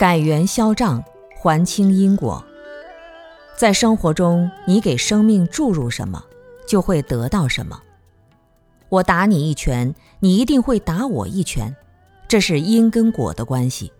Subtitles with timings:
[0.00, 1.04] 改元消账，
[1.36, 2.42] 还清因果。
[3.54, 6.24] 在生活中，你给生命注入什么，
[6.66, 7.78] 就会得到什么。
[8.88, 11.76] 我打你一拳，你一定会打我一拳，
[12.26, 13.92] 这是因跟果的关系。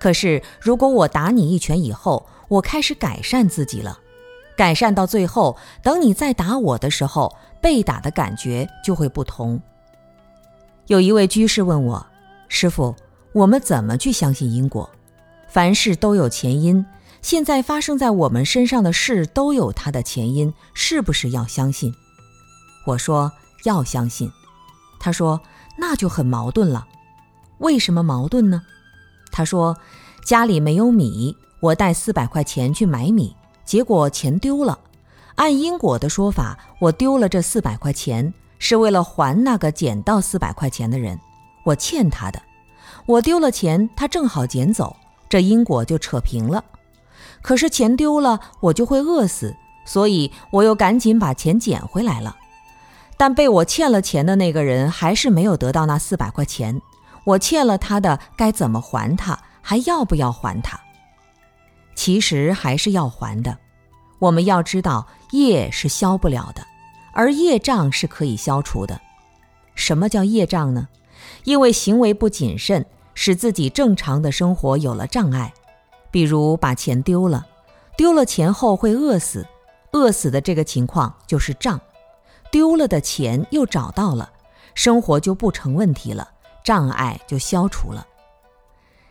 [0.00, 3.98] 可是，如果我打你一拳以后，我开始改善自己了，
[4.56, 9.60] 改善到最后，等你再打我的时候，被打的感觉就会不同。
[10.86, 12.06] 有一位居士问我
[12.48, 12.96] ：“师傅，
[13.34, 14.88] 我们怎么去相信因果？
[15.52, 16.86] 凡事都有前因，
[17.20, 21.92] 现在发生在我们身上的事都有它的前因，是不是要相信？”
[22.86, 23.30] 我说
[23.64, 24.30] ：“要相信。”
[24.98, 25.40] 他说
[25.76, 26.86] ：“那就很矛盾了。
[27.58, 28.62] 为什么矛盾呢？”
[29.30, 29.76] 他说
[30.24, 34.78] ：“家里没有米，我带四百块钱去买米，结果钱丢了。
[35.34, 38.32] 按因果的说法，我丢了这四百块钱。”
[38.64, 41.18] 是为了还那个捡到四百块钱的人，
[41.64, 42.40] 我欠他的，
[43.06, 44.96] 我丢了钱，他正好捡走，
[45.32, 46.62] 这因果就扯平了。
[47.40, 52.36] 可是钱丢了，我就会饿死，所以我又赶紧把钱捡回来了。
[53.16, 56.82] 但被我欠了钱的那个人还是没有得到那四百块钱，
[57.24, 59.38] 我欠了他的该怎么还他？
[59.62, 60.78] 还要不要还他？
[61.94, 63.56] 其实还是要还的。
[64.18, 66.62] 我们要知道，业是消不了的。
[67.14, 69.00] 而业障是可以消除的。
[69.74, 70.88] 什么叫业障呢？
[71.44, 75.52] 因为行为不谨慎，使自己正常的生活有了障碍。
[76.10, 77.46] 比如把钱丢了，
[77.96, 79.46] 丢了钱后会饿死，
[79.92, 81.80] 饿死的这个情况就是障。
[82.50, 84.30] 丢了的钱又找到了，
[84.74, 86.28] 生活就不成问题了，
[86.62, 88.06] 障碍就消除了。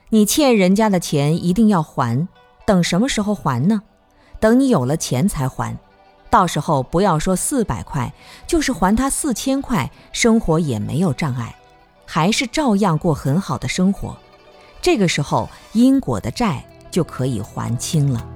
[0.09, 2.27] 你欠人家的钱一定要还，
[2.65, 3.81] 等什么时候还呢？
[4.39, 5.77] 等你有了钱才还。
[6.29, 8.13] 到时候不要说四百块，
[8.45, 11.55] 就是还他四千块，生活也没有障碍，
[12.13, 14.17] 还是照样过很好的生活。
[14.81, 16.61] 这个时候因果的债
[16.91, 18.27] 就可以还清了。